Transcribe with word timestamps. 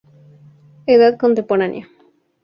Edad 0.87 1.19
contemporánea. 1.19 1.85